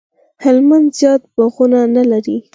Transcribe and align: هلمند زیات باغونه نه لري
هلمند 0.43 0.87
زیات 0.97 1.21
باغونه 1.35 1.79
نه 1.95 2.03
لري 2.11 2.37